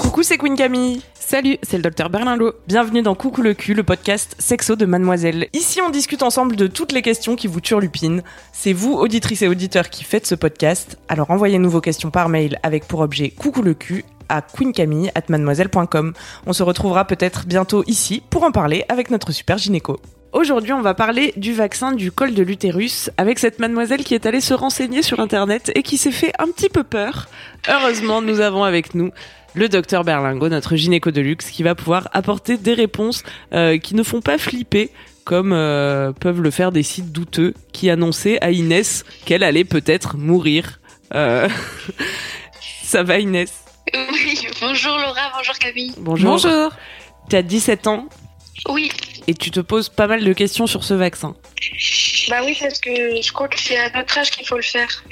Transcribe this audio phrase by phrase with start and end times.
[0.00, 1.02] Coucou, c'est Queen Camille.
[1.28, 2.52] Salut, c'est le docteur Berlingot.
[2.68, 5.48] Bienvenue dans Coucou le cul, le podcast sexo de Mademoiselle.
[5.54, 8.22] Ici, on discute ensemble de toutes les questions qui vous turlupinent.
[8.52, 10.98] C'est vous, auditrices et auditeurs, qui faites ce podcast.
[11.08, 16.12] Alors envoyez-nous vos questions par mail avec pour objet Coucou le cul à queencamille@mademoiselle.com.
[16.46, 19.98] On se retrouvera peut-être bientôt ici pour en parler avec notre super gynéco.
[20.32, 24.26] Aujourd'hui, on va parler du vaccin du col de l'utérus avec cette mademoiselle qui est
[24.26, 27.26] allée se renseigner sur internet et qui s'est fait un petit peu peur.
[27.68, 29.10] Heureusement, nous avons avec nous
[29.56, 33.94] le docteur Berlingot, notre gynéco de luxe, qui va pouvoir apporter des réponses euh, qui
[33.94, 34.90] ne font pas flipper
[35.24, 40.16] comme euh, peuvent le faire des sites douteux qui annonçaient à Inès qu'elle allait peut-être
[40.16, 40.78] mourir.
[41.14, 41.48] Euh,
[42.84, 43.64] Ça va Inès?
[44.12, 45.94] Oui, bonjour Laura, bonjour Camille.
[45.98, 46.30] Bonjour.
[46.32, 46.72] Bonjour.
[47.28, 48.08] Tu as 17 ans?
[48.68, 48.90] Oui,
[49.26, 51.34] et tu te poses pas mal de questions sur ce vaccin.
[52.28, 55.02] bah oui, parce que je crois que c'est à notre âge qu'il faut le faire.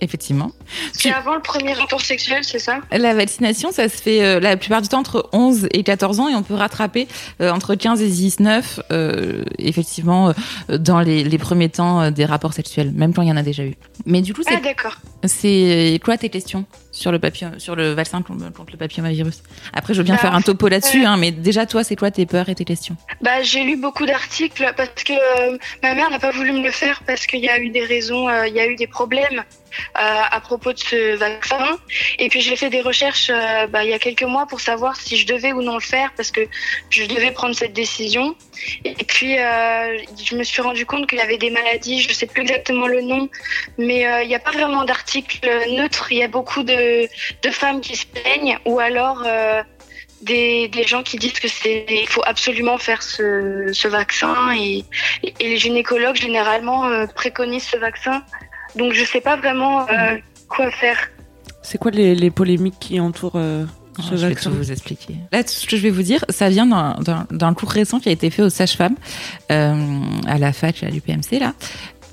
[0.00, 0.52] Effectivement.
[0.92, 2.80] C'est avant le premier rapport sexuel, c'est ça?
[2.90, 6.28] La vaccination, ça se fait euh, la plupart du temps entre 11 et 14 ans
[6.28, 7.06] et on peut rattraper
[7.40, 10.32] euh, entre 15 et 19, euh, effectivement,
[10.68, 13.64] dans les, les premiers temps des rapports sexuels, même quand il y en a déjà
[13.64, 13.74] eu.
[14.06, 14.96] Mais du coup, Ah c'est d'accord.
[15.24, 19.42] C'est quoi tes questions sur le papier, sur le vaccin contre le papillomavirus?
[19.72, 21.96] Après, je veux bien Bah, faire un topo là-dessus, euh, hein, mais déjà, toi, c'est
[21.96, 22.96] quoi tes peurs et tes questions?
[23.20, 26.70] Bah j'ai lu beaucoup d'articles parce que euh, ma mère n'a pas voulu me le
[26.70, 29.38] faire parce qu'il y a eu des raisons, euh, il y a eu des problèmes
[29.40, 31.76] euh, à propos de ce vaccin.
[32.18, 34.96] Et puis j'ai fait des recherches euh, bah, il y a quelques mois pour savoir
[34.96, 36.40] si je devais ou non le faire parce que
[36.90, 38.34] je devais prendre cette décision.
[38.84, 42.26] Et puis euh, je me suis rendu compte qu'il y avait des maladies, je sais
[42.26, 43.28] plus exactement le nom,
[43.78, 46.08] mais euh, il n'y a pas vraiment d'article neutre.
[46.10, 47.06] Il y a beaucoup de,
[47.42, 49.62] de femmes qui se plaignent ou alors euh,
[50.22, 54.84] des, des gens qui disent que c'est il faut absolument faire ce, ce vaccin et,
[55.22, 58.22] et les gynécologues généralement préconisent ce vaccin.
[58.76, 60.16] Donc je sais pas vraiment euh,
[60.48, 61.10] quoi faire.
[61.62, 63.40] C'est quoi les, les polémiques qui entourent
[63.98, 65.16] Oh, Je vais tout vous expliquer.
[65.32, 66.66] Là, tout ce que je vais vous dire, ça vient
[67.30, 68.96] d'un cours récent qui a été fait aux sages-femmes
[69.50, 71.54] euh, à la fac, à l'UPMC, là.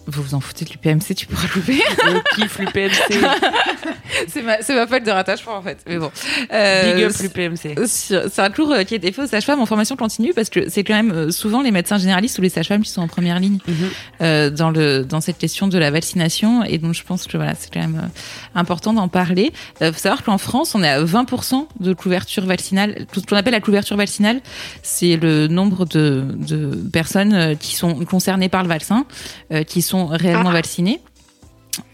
[0.08, 1.82] Vous vous en foutez de l'UPMC, tu pourras louper.
[2.36, 3.20] Je kiffe l'UPMC.
[4.28, 5.78] c'est ma, ma fac de rattachement, en fait.
[5.88, 6.12] Mais bon.
[6.54, 7.88] Euh, Big up l'UPMC.
[7.88, 10.70] C'est un cours euh, qui a été fait aux sages-femmes en formation continue parce que
[10.70, 13.40] c'est quand même euh, souvent les médecins généralistes ou les sages-femmes qui sont en première
[13.40, 13.76] ligne Mhm.
[14.22, 17.54] euh, dans le dans cette question de la vaccination et donc je pense que voilà
[17.56, 19.52] c'est quand même euh, important d'en parler.
[19.82, 23.06] Il faut savoir qu'en France on est à 20% de couverture vaccinale.
[23.12, 24.42] Tout ce qu'on appelle la couverture vaccinale,
[24.84, 29.06] c'est le nombre de, de personnes qui sont concernées par le vaccin,
[29.52, 30.54] euh, qui sont réellement Ah.
[30.54, 31.02] vaccinées.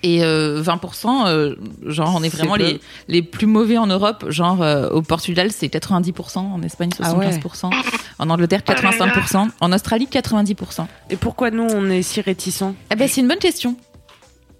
[0.01, 1.55] Et euh, 20%, euh,
[1.87, 4.25] genre on est vraiment les, les plus mauvais en Europe.
[4.29, 7.29] Genre euh, au Portugal c'est 90%, en Espagne Ah ouais.
[7.31, 7.69] 75%,
[8.19, 10.85] en Angleterre 85%, en Australie 90%.
[11.09, 12.75] Et pourquoi nous, on est si réticents?
[12.91, 13.75] Eh ben c'est une bonne question.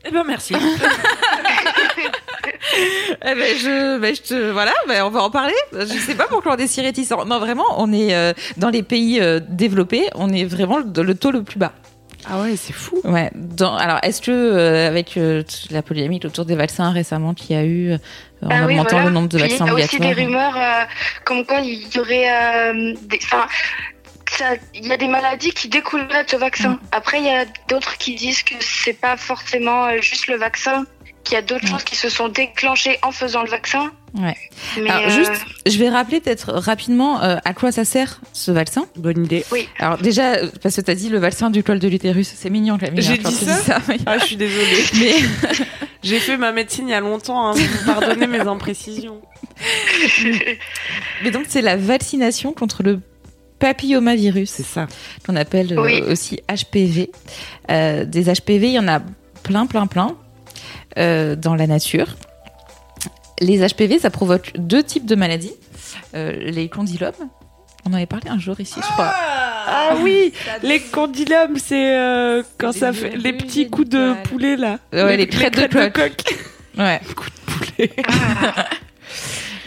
[0.06, 0.56] Eh ben merci.
[3.26, 5.54] Eh ben, je, ben, je te, voilà, ben, on va en parler.
[5.74, 7.24] Je sais pas pourquoi on est si réticents.
[7.26, 11.16] Non, vraiment, on est euh, dans les pays euh, développés, on est vraiment le, le
[11.16, 11.72] taux le plus bas.
[12.30, 13.00] Ah ouais, c'est fou.
[13.04, 13.30] Ouais.
[13.36, 17.60] Dans, alors, est-ce que euh, avec euh, la polémique autour des vaccins récemment qu'il y
[17.60, 17.98] a eu, euh,
[18.44, 19.06] en Ah oui, augmentant voilà.
[19.08, 20.84] le nombre de Puis, vaccins il y a aussi obligatoires des rumeurs euh,
[21.26, 23.48] comme quoi il y aurait euh, des, enfin,
[24.32, 26.70] ça- il y a des maladies qui découleraient de ce vaccin.
[26.70, 26.80] Mm.
[26.92, 30.86] Après, il y a d'autres qui disent que c'est pas forcément euh, juste le vaccin,
[31.24, 31.70] qu'il y a d'autres Ouais.
[31.72, 33.92] choses qui se sont déclenchées en faisant le vaccin.
[34.14, 34.36] Ouais.
[34.80, 35.32] Mais Alors, euh, juste,
[35.66, 38.86] je vais rappeler peut-être rapidement euh, à quoi ça sert ce vaccin?
[38.96, 39.44] Bonne idée.
[39.80, 42.78] Alors déjà, euh, parce que t'as dit le vaccin du col de l'utérus, c'est mignon
[42.78, 43.02] Camille.
[43.02, 43.98] J'ai hein, dit tu ça oui.
[44.06, 44.84] Ah, je suis désolée.
[45.00, 45.14] Mais
[46.04, 47.48] J'ai fait ma médecine il y a longtemps.
[47.48, 47.54] Hein.
[47.54, 49.22] Vous pardonnez mes imprécisions.
[51.24, 53.00] Mais donc c'est la vaccination contre le
[53.60, 54.88] papillomavirus, C'est ça.
[55.26, 56.02] qu'on appelle euh, Oui.
[56.02, 57.10] aussi HPV.
[57.72, 59.00] Euh, des HPV, il y en a
[59.44, 60.18] plein, plein, plein
[60.98, 62.08] euh, dans la nature.
[63.40, 65.54] Les HPV, ça provoque deux types de maladies.
[66.16, 67.12] Euh, les condylomes,
[67.86, 69.12] on en avait parlé un jour ici, je crois.
[69.14, 74.56] Ah oui, les condylomes, c'est euh, quand ça des fait les petits coups de poulet
[74.56, 74.80] là.
[74.92, 75.94] Ouais, les crêtes de coq.
[75.94, 76.36] coq.
[76.78, 77.02] Ouais.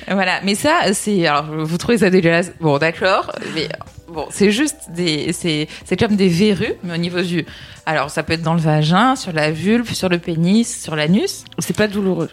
[0.09, 1.27] Voilà, mais ça, c'est.
[1.27, 3.69] Alors, vous trouvez ça dégueulasse Bon, d'accord, mais.
[4.09, 7.45] Bon, c'est juste des, c'est, c'est comme des verrues, mais au niveau du,
[7.87, 11.45] alors ça peut être dans le vagin, sur la vulve, sur le pénis, sur l'anus.
[11.59, 12.31] C'est pas douloureux.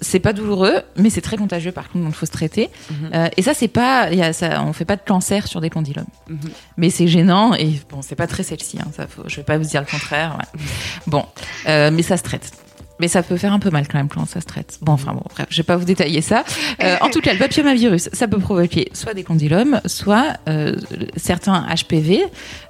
[0.00, 2.70] C'est pas douloureux, mais c'est très contagieux par contre, donc il faut se traiter.
[2.90, 3.10] Mhm.
[3.14, 5.60] Euh, et ça, c'est pas, il y a, ça, on fait pas de cancer sur
[5.60, 6.06] des condylomes.
[6.28, 6.38] Mhm.
[6.76, 8.78] Mais c'est gênant et bon, c'est pas très sexy.
[8.80, 10.38] Hein, ça, faut, je vais pas vous dire le contraire.
[10.38, 10.60] ouais.
[11.08, 11.24] Bon,
[11.68, 12.52] euh, mais ça se traite.
[13.00, 14.78] Mais ça peut faire un peu mal quand même quand ça se traite.
[14.82, 16.44] Bon, enfin bon, bref, je vais pas vous détailler ça.
[16.84, 20.76] Euh, en tout cas, le papillomavirus, ça peut provoquer soit des condylomes, soit euh,
[21.16, 22.22] certains HPV,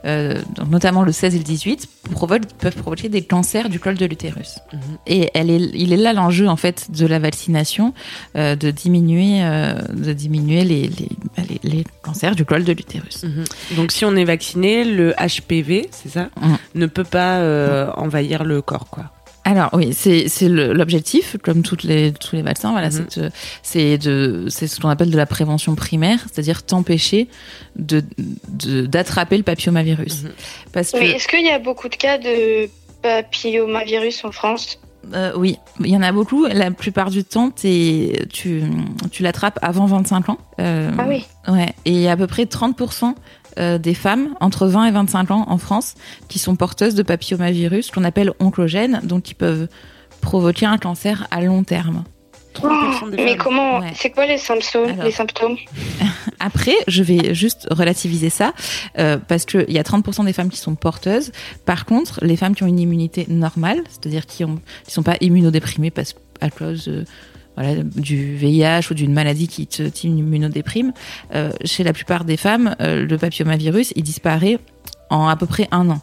[0.06, 3.96] euh, donc notamment le 16 et le 18, provoquent- peuvent provoquer des cancers du col
[3.96, 4.58] de l'utérus.
[4.72, 4.80] Mhm.
[5.06, 7.92] Et elle est, il est là l'enjeu en fait de la vaccination,
[8.34, 9.40] de diminuer,
[9.92, 13.24] de diminuer les, les, bah, les, les cancers du col de l'utérus.
[13.24, 13.44] Mhm.
[13.76, 16.56] Donc si on est vacciné, le HPV, c'est ça, Mhm.
[16.76, 19.04] ne peut pas envahir le corps, quoi.
[19.50, 22.70] Alors oui, c'est l'objectif, comme toutes les tous les vaccins.
[22.72, 23.30] Voilà, Mhm.
[23.62, 27.28] c'est ce qu'on appelle de la prévention primaire, c'est-à-dire t'empêcher
[27.76, 28.02] de
[28.48, 30.24] de- d'attraper le papillomavirus.
[30.24, 30.30] Mhm.
[30.72, 32.68] Parce que Mais est-ce qu'il y a beaucoup de cas de
[33.00, 34.78] papillomavirus en France?
[35.14, 36.44] Euh, oui, il y en a beaucoup.
[36.44, 38.10] La plupart du temps, tu
[39.10, 40.38] tu l'attrapes avant 25 ans.
[40.60, 41.24] Euh, Ah oui.
[41.48, 43.14] Ouais, et à peu près 30%
[43.58, 45.94] euh, des femmes entre 20 et 25 ans en France
[46.28, 49.68] qui sont porteuses de papillomavirus qu'on appelle oncogènes, donc qui peuvent
[50.20, 52.04] provoquer un cancer à long terme.
[52.54, 53.92] 30% des Mais comment Ouais.
[53.94, 55.04] C'est quoi les symptômes Alors.
[55.04, 55.56] Les symptômes
[56.40, 58.52] Après, je vais juste relativiser ça
[58.98, 61.32] euh, parce qu'il y a 30% des femmes qui sont porteuses.
[61.66, 64.44] Par contre, les femmes qui ont une immunité normale, c'est-à-dire qui
[64.84, 67.04] qui sont pas immunodéprimées parce à cause euh,
[67.58, 70.92] voilà, du VIH ou d'une maladie qui te t'immunodéprime,
[71.34, 74.58] euh, chez la plupart des femmes, euh, le papillomavirus il disparaît
[75.10, 76.00] en à peu près un an.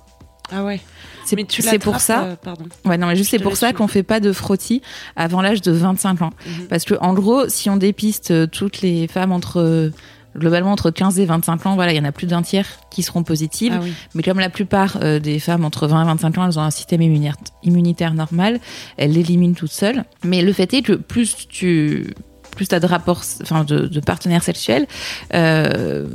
[0.51, 0.79] Ah ouais.
[1.25, 2.23] C'est Mais tu c'est pour ça.
[2.23, 2.65] euh, pardon.
[2.85, 4.81] Ouais, non, mais juste c'est pour ça qu'on fait pas de frottis
[5.15, 6.29] avant l'âge de 25 ans.
[6.45, 6.67] Mhm.
[6.67, 9.91] Parce que, en gros, si on dépiste euh, toutes les femmes entre,
[10.35, 13.03] globalement, entre 15 et 25 ans, voilà, il y en a plus d'un tiers qui
[13.03, 13.73] seront positives.
[13.75, 13.93] Ah oui.
[14.13, 16.71] Mais comme la plupart euh, des femmes entre 20 et 25 ans, elles ont un
[16.71, 18.59] système immunitaire, immunitaire normal,
[18.97, 20.03] elles l'éliminent toutes seules.
[20.23, 22.13] Mais le fait est que plus tu,
[22.55, 24.87] plus t'as de rapports, enfin, de, de partenaires sexuels,
[25.33, 26.07] euh,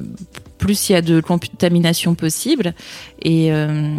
[0.58, 2.74] plus il y a de contamination possible.
[3.22, 3.96] Et, euh,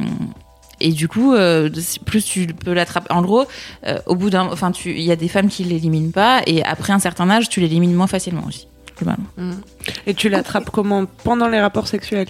[0.82, 1.70] et du coup, euh,
[2.06, 3.14] plus tu peux l'attraper.
[3.14, 3.46] En gros,
[3.86, 6.64] euh, au bout d'un, enfin, tu, il y a des femmes qui l'éliminent pas, et
[6.64, 8.68] après un certain âge, tu l'élimines moins facilement aussi.
[9.02, 9.56] Globalement.
[10.08, 12.28] Et tu l'attrapes comment Pendant les rapports sexuels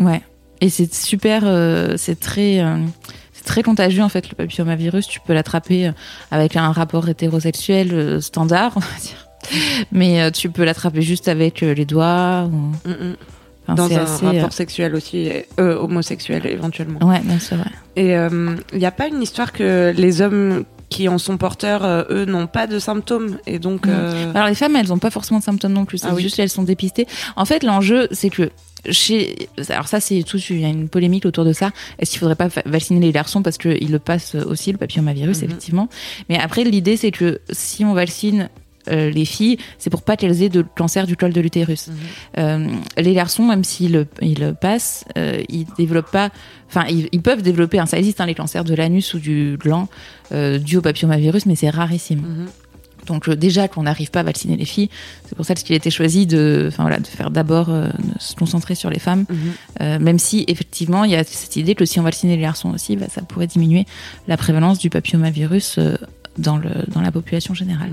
[0.00, 0.22] Ouais.
[0.60, 2.78] Et c'est super, euh, c'est très, euh,
[3.32, 5.06] c'est très contagieux en fait le papillomavirus.
[5.06, 5.92] Tu peux l'attraper euh,
[6.30, 9.28] avec un rapport hétérosexuel euh, standard, on va dire.
[9.92, 12.48] Mais euh, tu peux l'attraper juste avec euh, les doigts.
[12.50, 13.16] ou- Mhm.
[13.64, 15.30] enfin, Dans c'est un assez, rapport sexuel aussi,
[15.60, 17.00] euh, homosexuel éventuellement.
[17.02, 17.58] euh, Ouais, bien sûr.
[17.58, 17.62] ouais.
[18.02, 18.12] Et
[18.72, 22.24] il n'y a pas une histoire que les hommes qui en sont porteurs, euh, eux,
[22.24, 23.86] n'ont pas de symptômes et donc.
[23.86, 25.98] Euh, Alors les femmes, elles n'ont pas forcément de symptômes non plus.
[25.98, 26.22] C'est Ah oui.
[26.22, 27.06] juste qu'elles sont dépistées.
[27.36, 28.50] En fait, l'enjeu, c'est que
[28.90, 30.36] chez, alors ça, c'est tout.
[30.50, 31.70] Il y a une polémique autour de ça.
[31.98, 35.44] Est-ce qu'il faudrait pas vacciner les garçons parce qu'ils le passent aussi le papillomavirus, Mhm.
[35.44, 35.88] effectivement.
[36.28, 38.50] Mais après, l'idée, c'est que si on vaccine
[38.88, 41.88] euh, les filles, c'est pour pas qu'elles aient de cancer du col de l'utérus.
[41.88, 41.94] Mhm.
[42.38, 46.30] Euh, les garçons, même s'ils ils passent, euh, ils développent pas.
[46.68, 47.78] Enfin, ils, ils peuvent développer.
[47.78, 49.88] Hein, ça existe, hein, les cancers de l'anus ou du gland
[50.32, 52.20] dû au papillomavirus, mais c'est rarissime.
[52.20, 52.48] mhm.
[53.06, 54.90] Donc déjà qu'on n'arrive pas à vacciner les filles,
[55.26, 57.88] c'est pour ça qu'il a été choisi de, enfin voilà, de faire d'abord euh,
[58.18, 59.36] se concentrer sur les femmes, Mhm.
[59.80, 62.70] Euh, même si effectivement il y a cette idée que si on vaccinait les garçons
[62.70, 63.86] aussi, bah, ça pourrait diminuer
[64.28, 65.96] la prévalence du papillomavirus euh,
[66.38, 67.90] dans le dans la population générale.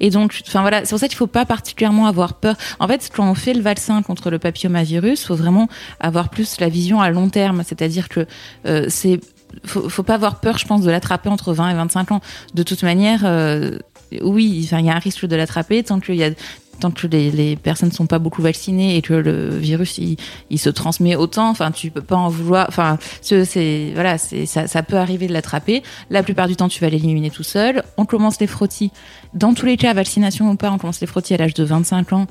[0.00, 2.56] Et donc, enfin voilà, c'est pour ça qu'il faut pas particulièrement avoir peur.
[2.78, 5.68] En fait, quand on fait le vaccin contre le papillomavirus, faut vraiment
[6.00, 8.26] avoir plus la vision à long terme, c'est-à-dire que
[8.66, 9.20] euh, c'est
[9.64, 12.20] faut, pas avoir peur, je pense, de l'attraper entre 20 et 25 ans.
[12.54, 13.78] De toute manière, euh,
[14.22, 16.30] oui, il y a un risque de l'attraper tant qu'il y a
[16.78, 21.16] tant que les, personnes sont pas beaucoup vaccinées et que le virus il, se transmet
[21.16, 25.26] autant, enfin tu peux pas en vouloir, enfin ce- c'est voilà, c'est ça, peut arriver
[25.26, 25.82] de l'attraper.
[26.10, 27.82] La plupart du temps tu vas l'éliminer tout seul.
[27.96, 28.90] On commence les frottis.
[29.34, 32.12] Dans tous les cas, vaccination ou pas, on commence les frottis à l'âge de 25
[32.12, 32.26] ans.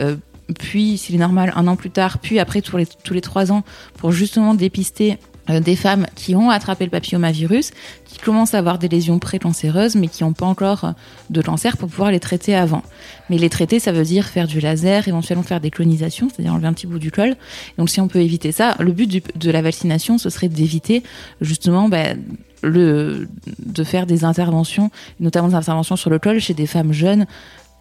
[0.00, 0.16] Euh,
[0.58, 3.52] puis, s'il est normal, un an plus tard, puis après tous les, tous les trois
[3.52, 3.62] ans,
[3.98, 5.18] pour justement dépister
[5.58, 7.72] des femmes qui ont attrapé le papillomavirus,
[8.04, 10.92] qui commencent à avoir des lésions précancéreuses, mais qui n'ont pas encore euh,
[11.30, 12.82] de cancer pour pouvoir les traiter avant.
[13.30, 16.68] Mais les traiter, ça veut dire faire du laser, éventuellement faire des clonisations, c'est-à-dire enlever
[16.68, 17.34] un petit bout du col.
[17.78, 21.02] Donc si on peut éviter ça, le but du- de la vaccination, ce serait d'éviter
[21.40, 22.14] justement bah,
[22.62, 23.26] le,
[23.64, 27.26] de faire des interventions, notamment des interventions sur le col chez des femmes jeunes,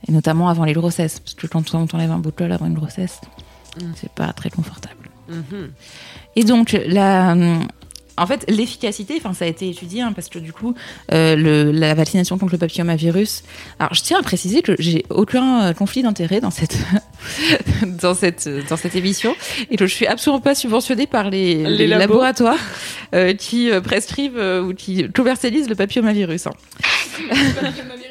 [0.07, 1.19] et notamment avant les grossesses.
[1.19, 3.19] Parce que quand on enlève un bout de col avant une grossesse,
[3.79, 3.91] Mm.
[3.95, 5.08] c'est pas très confortable.
[5.29, 5.69] Mhm.
[6.36, 7.36] Et donc, la,
[8.17, 10.75] en fait, l'efficacité, enfin, ça a été étudié hein, parce que du coup,
[11.13, 13.43] euh, le, la vaccination contre le papillomavirus.
[13.79, 16.77] Alors, je tiens à préciser que j'ai aucun euh, conflit d'intérêt dans cette
[18.01, 19.36] dans cette dans cette émission
[19.71, 22.00] et que je suis absolument pas subventionnée par les, Les les labos.
[22.13, 22.57] laboratoires
[23.15, 26.48] euh, qui prescrivent euh, ou qui commercialisent le papillomavirus.
[26.48, 26.51] hein.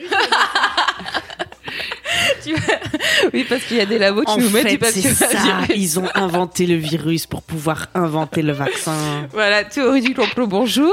[2.49, 2.55] Tu
[3.35, 5.27] oui, parce qu'il y a des labos qui En nous mettent du c'est ça.
[5.75, 9.29] Ils ont inventé le virus pour pouvoir inventer le vaccin.
[9.33, 10.93] Voilà, théorie du complot, bonjour.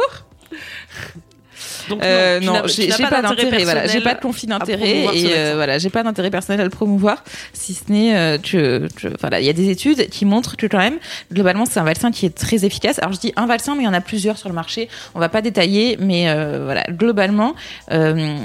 [1.90, 5.78] Donc, Euh, non, j'ai pas d'intérêt, voilà, j'ai pas de conflit d'intérêt et euh, voilà,
[5.78, 7.24] j'ai pas d'intérêt personnel à le promouvoir,
[7.54, 10.68] si ce n'est euh, que, que- voilà, il y a des études qui montrent que
[10.68, 10.98] quand même,
[11.32, 13.00] globalement, c'est un vaccin qui est très efficace.
[13.00, 14.90] Alors je dis un vaccin, mais il y en a plusieurs sur le marché.
[15.16, 17.56] On va pas détailler, mais euh, voilà, globalement,
[17.92, 18.36] euh,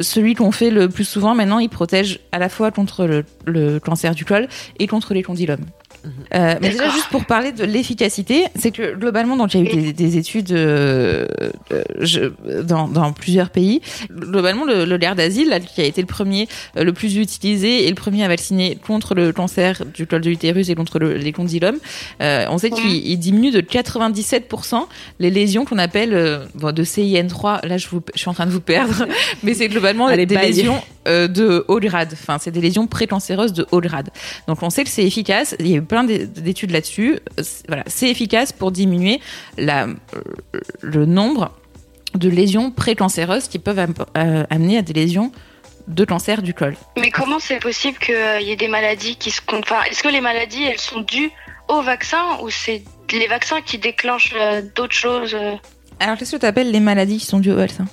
[0.00, 3.78] celui qu'on fait le plus souvent maintenant, il protège à la fois contre le, le
[3.80, 5.64] cancer du col et contre les condylomes.
[6.34, 9.72] Euh, mais déjà, juste pour parler de l'efficacité, c'est que globalement, donc il y a
[9.72, 11.26] eu des, des études euh,
[11.72, 12.30] euh, je-
[12.62, 13.80] dans, dans plusieurs pays.
[14.10, 17.94] Globalement, le, le l'air d'asile, qui a été le premier, le plus utilisé et le
[17.94, 21.78] premier à vacciner contre le cancer du col de l'utérus et contre le- les condylomes,
[22.20, 24.86] on sait qu'il il diminue de 97%
[25.18, 27.66] les lésions qu'on appelle bon, de CIN3.
[27.66, 29.06] Là, je, vous, je suis en train de vous perdre,
[29.42, 30.46] mais c'est globalement Allez, des bye.
[30.48, 32.10] lésions de haut grade.
[32.12, 34.10] Enfin, c'est des lésions précancéreuses de haut grade.
[34.46, 35.56] Donc, on sait que c'est efficace.
[35.58, 37.14] Il y a eu plein d'é- d'études là-dessus.
[37.38, 39.20] Euh, c'est- Voilà, c'est efficace pour diminuer
[39.56, 39.94] la, euh,
[40.82, 41.52] le nombre
[42.14, 45.30] de lésions précancéreuses qui peuvent am- euh, amener à des lésions
[45.88, 46.74] de cancer du col.
[46.98, 50.20] Mais comment c'est possible qu'il y ait des maladies qui se enfin, Est-ce que les
[50.20, 51.30] maladies, elles sont dues
[51.68, 55.54] au vaccin ou c'est les vaccins qui déclenchent euh, d'autres choses euh?
[56.00, 57.86] Alors, qu'est-ce que tu appelles les maladies qui sont dues au vaccin?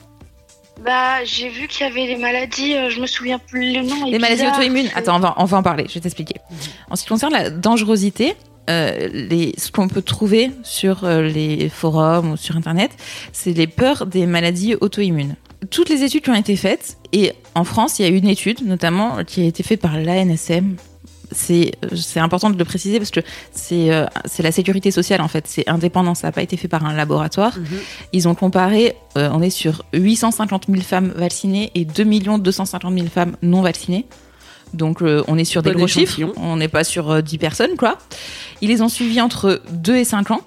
[0.83, 4.05] Bah, j'ai vu qu'il y avait des maladies, euh, je me souviens plus le nom.
[4.05, 4.89] Les maladies auto-immunes.
[4.95, 6.35] Attends, on va, on va en parler, je vais t'expliquer.
[6.89, 8.35] En ce qui concerne la dangerosité,
[8.69, 12.91] euh, les, ce qu'on peut trouver sur euh, les forums ou sur Internet,
[13.31, 15.35] c'est les peurs des maladies auto-immunes.
[15.71, 18.65] Toutes les études qui ont été faites, et en France, il y a une étude
[18.65, 20.75] notamment qui a été faite par l'ANSM.
[21.35, 23.19] C'est c'est important de le préciser parce que
[23.51, 26.69] c'est euh, c'est la sécurité sociale en fait, c'est indépendant, ça n'a pas été fait
[26.69, 27.57] par un laboratoire.
[27.57, 27.65] Mhm.
[28.13, 32.05] Ils ont comparé, euh, on est sur 850 000 femmes vaccinées et 2
[32.37, 34.05] 250 000 femmes non vaccinées.
[34.73, 37.75] Donc euh, on est sur des gros chiffres, on n'est pas sur euh, 10 personnes
[37.77, 37.97] quoi.
[38.61, 40.41] Ils les ont suivis entre 2 et 5 ans,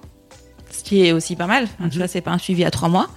[0.71, 2.89] ce qui est aussi pas mal, Enfin, tu vois, c'est pas un suivi à 3
[2.89, 3.09] mois.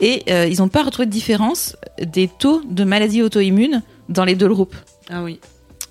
[0.00, 4.34] Et euh, ils n'ont pas retrouvé de différence des taux de maladies auto-immunes dans les
[4.34, 4.76] deux groupes.
[5.10, 5.40] Ah oui.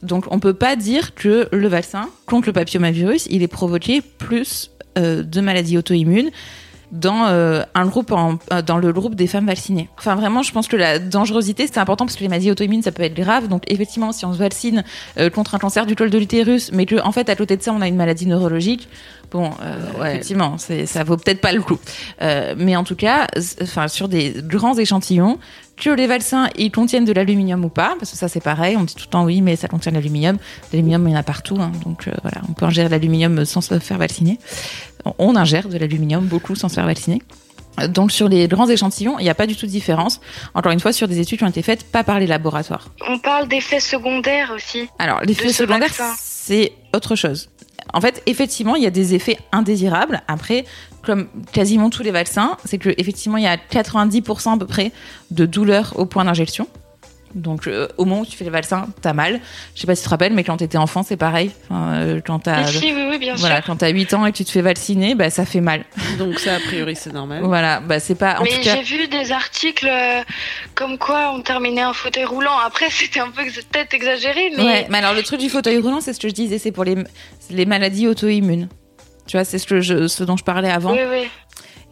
[0.04, 4.70] Donc on peut pas dire que le vaccin contre le papillomavirus, il est provoqué plus
[4.98, 6.30] euh, de maladies auto-immunes
[6.92, 9.90] dans euh, un groupe en- euh, dans le groupe des femmes vaccinées.
[9.98, 12.92] Enfin vraiment, je pense que la dangerosité c'est important parce que les maladies auto-immunes ça
[12.92, 13.48] peut être grave.
[13.48, 14.84] Donc effectivement, si on se vaccine
[15.18, 17.64] euh, contre un cancer du col de l'utérus, mais que en fait à côté de
[17.64, 18.88] ça on a une maladie neurologique,
[19.32, 19.50] bon,
[20.00, 20.12] Ouais.
[20.12, 21.80] effectivement, ça vaut peut-être pas le coup.
[22.22, 23.26] Mais en tout cas,
[23.64, 25.40] enfin sur des grands échantillons,
[25.78, 28.84] que les vaccins ils contiennent de l'aluminium ou pas, parce que ça c'est pareil, on
[28.84, 30.38] dit tout le temps oui, mais ça contient de l'aluminium.
[30.72, 33.46] L'aluminium il y en a partout, hein, donc euh, voilà, on peut ingérer de l'aluminium
[33.46, 34.40] sans se faire vacciner.
[35.18, 37.22] On ingère de l'aluminium beaucoup sans se faire vacciner.
[37.90, 40.22] Donc sur les grands échantillons, il n'y a pas du tout de différence.
[40.54, 42.90] Encore une fois, sur des études qui ont été faites pas par les laboratoires.
[43.08, 44.88] On parle d'effets secondaires aussi.
[45.00, 47.50] Alors, l'effet secondaire, c'est autre chose.
[47.92, 50.22] En fait, effectivement, il y a des effets indésirables.
[50.28, 50.66] Après,
[51.06, 54.92] comme quasiment tous les vaccins, c'est que effectivement, il y a 90% à peu près
[55.32, 56.68] de douleur au point d'injection.
[57.36, 59.40] Donc, euh, au moment où tu fais le vaccin, t'as mal.
[59.74, 61.50] Je sais pas si tu te rappelles, mais quand t'étais enfant, c'est pareil.
[61.68, 63.66] Enfin, euh, quand t'as, Si, oui, oui, bien voilà, sûr.
[63.66, 65.84] quand t'as 8 ans et que tu te fais vacciner, bah, ça fait mal.
[66.20, 67.42] Donc ça, a priori, c'est normal.
[67.44, 68.76] Voilà, bah, c'est pas, en Mais tout cas.
[68.76, 70.22] j'ai vu des articles euh,
[70.76, 72.56] comme quoi on terminait un fauteuil roulant.
[72.64, 76.02] Après, c'était un peu peut-être exagéré, mais Ouais, mais alors le truc du fauteuil roulant,
[76.02, 76.98] c'est ce que je disais, c'est pour les,
[77.50, 78.70] les maladies auto-immunes.
[79.26, 80.94] Tu vois, c'est ce, que je, ce dont je parlais avant.
[80.94, 81.28] oui, oui.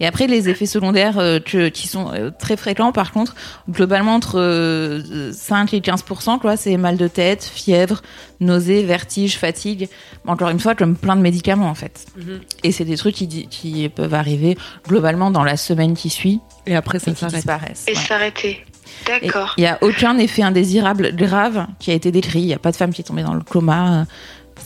[0.02, 3.36] Et après, les effets secondaires euh, que- qui sont euh, très fréquents, par contre,
[3.70, 6.04] globalement entre euh, 5 et 15
[6.42, 8.02] quoi, c'est mal de tête, fièvre,
[8.40, 9.90] nausées, vertige, fatigue.
[10.26, 12.08] Encore une fois, comme plein de médicaments, en fait.
[12.18, 12.42] Mhm.
[12.64, 14.58] Et c'est des trucs qui, peuvent arriver
[14.88, 17.84] globalement dans la semaine qui suit Et après, ça s'arrête.
[17.88, 18.66] Et s'arrêter.
[19.06, 19.54] D'accord.
[19.58, 22.42] Il n'y a aucun effet indésirable grave qui a été décrit.
[22.42, 24.06] Il n'y a pas de femme qui est tombée dans le coma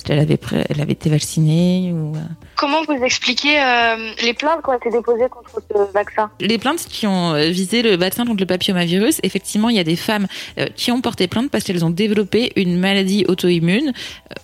[0.03, 0.39] qu'elle avait,
[0.69, 1.91] elle avait été vaccinée.
[1.93, 2.19] Ou, euh.
[2.55, 6.29] Comment vous expliquez euh, les plaintes qui ont été déposées contre ce vaccin?
[6.39, 9.83] Les plaintes qui ont euh, visé le vaccin contre le papillomavirus, effectivement, il y a
[9.83, 10.27] des femmes
[10.57, 13.93] euh, qui ont porté plainte parce qu'elles ont développé une maladie auto-immune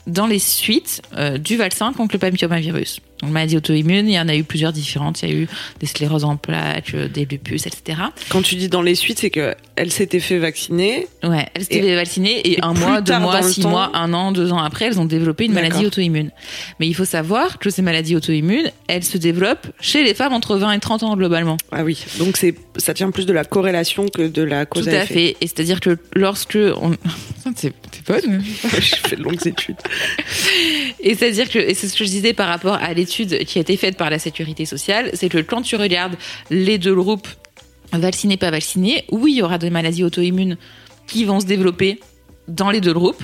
[0.07, 2.99] dans les suites euh, du vaccin contre le papillomavirus.
[3.21, 5.21] Donc, maladie auto-immune, il y en a eu plusieurs différentes.
[5.21, 5.47] Il y a eu
[5.79, 7.99] des scléroses en plaques, euh, des lupus, etc.
[8.29, 11.07] Quand tu dis dans les suites, c'est que elle s'était fait vacciner.
[11.23, 14.51] Ouais, elle s'était fait vacciner et, un mois, deux mois, six mois, un an, deux
[14.51, 16.31] ans après, elles ont développé une maladie auto-immune.
[16.79, 20.57] Mais il faut savoir que ces maladies auto-immunes, elles se développent chez les femmes entre
[20.57, 21.57] 20 et 30 ans globalement.
[21.71, 24.89] Ah oui, donc c'est ça tient plus de la corrélation que de la cause Tout
[24.89, 25.35] à, fait.
[25.41, 26.91] Et c'est-à-dire que lorsque on...
[27.55, 27.73] c'est
[28.07, 28.43] bonne.
[28.63, 29.77] je fais de longues études.
[31.03, 33.61] Et c'est-à-dire que, et c'est ce que je disais par rapport à l'étude qui a
[33.61, 36.15] été faite par la sécurité sociale, c'est que quand tu regardes
[36.49, 37.27] les deux groupes,
[37.91, 40.57] vaccinés, pas vaccinés, oui, il y aura des maladies auto-immunes
[41.07, 41.99] qui vont se développer
[42.47, 43.23] dans les deux groupes,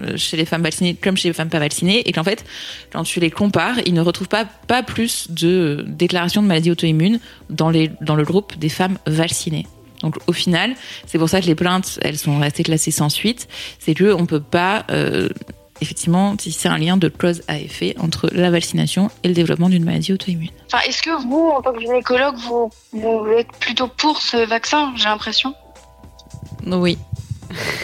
[0.00, 2.44] euh, chez les femmes vaccinées comme chez les femmes pas vaccinées, et qu'en fait,
[2.92, 7.20] quand tu les compares, ils ne retrouvent pas, pas plus de déclarations de maladies auto-immunes
[7.50, 9.66] dans, les, dans le groupe des femmes vaccinées.
[10.00, 10.74] Donc au final,
[11.06, 13.48] c'est pour ça que les plaintes, elles sont restées classées sans suite.
[13.78, 15.28] C'est que on peut pas euh,
[15.80, 19.84] effectivement tisser un lien de cause à effet entre la vaccination et le développement d'une
[19.84, 20.50] maladie auto-immune.
[20.72, 24.92] Enfin, est-ce que vous, en tant que gynécologue, vous, vous êtes plutôt pour ce vaccin
[24.96, 25.54] J'ai l'impression?
[26.66, 26.98] Oui.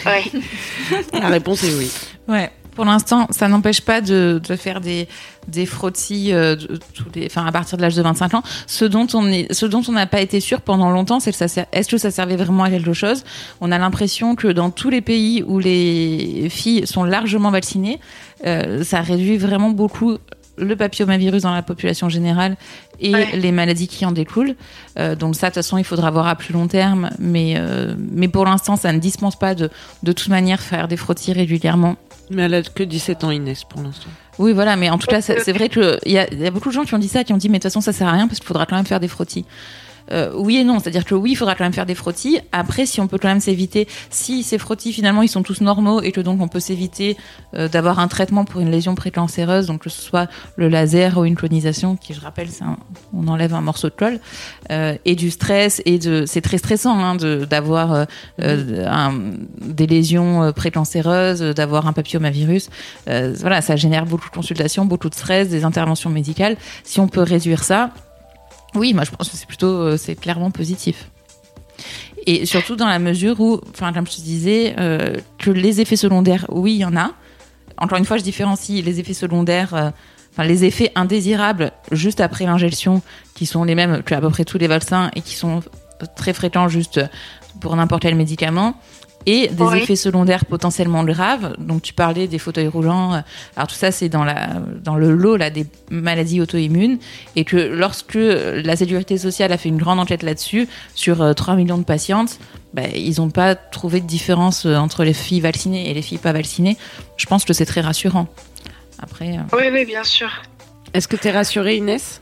[0.05, 0.41] Oui.
[1.13, 1.91] la réponse est oui.
[2.27, 5.07] Ouais pour l'instant, ça n'empêche pas de, faire des,
[5.47, 8.43] des frottis euh, tous les, enfin, à partir de l'âge de 25 ans.
[8.67, 11.37] Ce dont on est, ce dont on n'a pas été sûr pendant longtemps, c'est que
[11.37, 13.23] ça est-ce que ça servait vraiment à quelque chose?
[13.59, 17.99] On a l'impression que dans tous les pays où les filles sont largement vaccinées,
[18.45, 20.17] euh, ça réduit vraiment beaucoup
[20.57, 22.55] le papillomavirus dans la population générale
[22.99, 24.55] et les maladies qui en découlent.
[24.99, 27.09] Euh, donc ça, de toute façon, il faudra voir à plus long terme.
[27.19, 27.55] Mais,
[27.97, 29.69] mais pour l'instant, ça ne dispense pas de,
[30.03, 31.95] de toute manière faire des frottis régulièrement
[32.31, 34.09] mais elle a que 17 ans, Inès, pour l'instant.
[34.39, 36.83] Oui, voilà, mais en tout cas, c'est vrai qu'il y, y, a beaucoup de gens
[36.83, 38.27] qui ont dit ça, qui ont dit, mais de toute façon, ça sert à rien
[38.27, 39.45] parce qu'il faudra quand même faire des frottis.
[40.11, 42.39] Euh, oui et non, c'est-à-dire que oui, il faudra quand même faire des frottis.
[42.51, 46.01] Après, si on peut quand même s'éviter, si ces frottis finalement ils sont tous normaux
[46.01, 47.17] et que donc on peut s'éviter
[47.55, 51.25] euh, d'avoir un traitement pour une lésion précancéreuse, donc que ce soit le laser ou
[51.25, 52.63] une clonisation, qui je rappelle, c'est
[53.13, 54.19] on enlève un morceau de colle,
[54.71, 58.05] euh, et du stress et de, c'est très stressant hein, d'avoir
[58.37, 62.69] des lésions précancéreuses, d'avoir un papillomavirus.
[63.05, 66.57] voilà, ça génère beaucoup de consultations, beaucoup de stress, des interventions médicales.
[66.83, 67.91] Si on peut réduire ça,
[68.75, 71.09] oui, moi je pense que c'est plutôt, euh, c'est clairement positif.
[72.27, 75.95] Et surtout dans la mesure où, enfin, comme je te disais, euh, que les effets
[75.95, 77.11] secondaires, oui, il y en a.
[77.77, 79.89] Encore une fois, je différencie les effets secondaires, euh,
[80.31, 83.01] enfin, les effets indésirables juste après l'injection,
[83.33, 85.61] qui sont les mêmes que à peu près tous les vaccins et qui sont
[86.15, 87.01] très fréquents juste
[87.59, 88.75] pour n'importe quel médicament
[89.25, 91.55] et des effets secondaires potentiellement graves.
[91.59, 93.23] Donc tu parlais des fauteuils roulants.
[93.55, 94.49] Alors tout ça c'est dans la
[94.83, 96.97] dans le lot là des maladies auto-immunes
[97.35, 101.57] et que lorsque la sécurité sociale a fait une grande enquête là-dessus sur 3 euh,
[101.57, 102.39] millions de patientes,
[102.73, 106.17] ben, ils n'ont pas trouvé de différence euh, entre les filles vaccinées et les filles
[106.17, 106.77] pas vaccinées.
[107.17, 108.27] Je pense que c'est très rassurant.
[108.99, 109.37] Après.
[109.37, 110.29] Euh, oui oui bien sûr.
[110.93, 112.20] Est-ce que tu es rassurée Inès?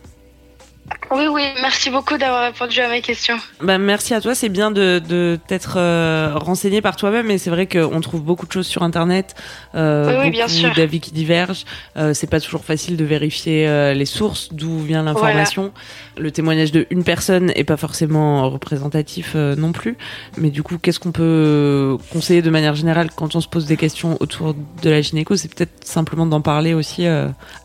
[1.12, 3.38] Oui, oui, merci beaucoup d'avoir répondu à mes questions.
[3.62, 7.50] Bah, merci à toi, c'est bien de, de t'être euh, renseigné par toi-même, mais c'est
[7.50, 9.36] vrai qu'on trouve beaucoup de choses sur Internet,
[9.74, 11.66] euh, oui, beaucoup d'avis qui divergent.
[11.98, 15.72] Euh, c'est pas toujours facile de vérifier euh, les sources, d'où vient l'information.
[16.18, 19.98] Le témoignage de une personne est pas forcément représentatif euh, non plus,
[20.38, 23.78] mais du coup, qu'est-ce qu'on peut conseiller de manière générale quand on se pose des
[23.78, 25.36] questions autour de la gynéco?
[25.36, 27.08] C'est peut-être simplement d'en parler aussi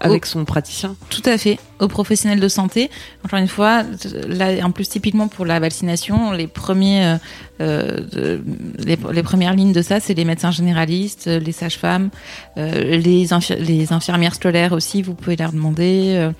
[0.00, 0.96] avec son praticien.
[1.10, 2.90] Tout à fait, aux professionnels de santé
[3.24, 3.82] encore une fois,
[4.28, 7.16] là, en plus typiquement pour la vaccination, les premiers,
[7.60, 8.38] euh, euh
[8.78, 12.10] les, les, premières lignes de ça, c'est les médecins généralistes, les sages-femmes,
[12.58, 13.26] euh, les,
[13.58, 15.02] les infirmières scolaires aussi.
[15.02, 16.30] Vous pouvez leur demander,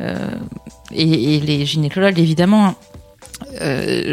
[0.00, 0.28] euh,
[0.92, 2.74] et, et, les gynécologues évidemment.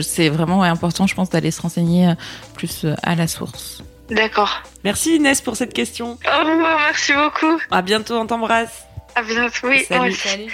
[0.02, 2.14] c'est vraiment important, je pense, d'aller se renseigner
[2.56, 3.84] plus à la source.
[4.10, 4.62] D'accord.
[4.84, 6.18] Merci Inès pour cette question.
[6.26, 7.60] Oh, merci beaucoup.
[7.72, 8.86] À bientôt, on t'embrasse.
[9.16, 9.84] À bientôt, oui.
[9.88, 10.14] Salut.
[10.14, 10.54] salut.